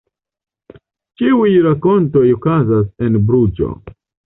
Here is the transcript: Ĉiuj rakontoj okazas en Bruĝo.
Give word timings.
Ĉiuj 1.21 1.53
rakontoj 1.67 2.27
okazas 2.41 2.93
en 3.09 3.25
Bruĝo. 3.33 3.75